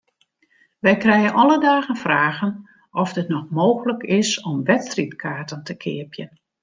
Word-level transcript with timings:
Wy 0.83 0.93
krije 1.03 1.31
alle 1.41 1.57
dagen 1.67 1.97
fragen 2.05 2.51
oft 3.01 3.19
it 3.21 3.29
noch 3.33 3.47
mooglik 3.59 4.01
is 4.19 4.29
om 4.49 4.57
wedstriidkaarten 4.71 5.61
te 5.67 5.73
keapjen. 5.83 6.31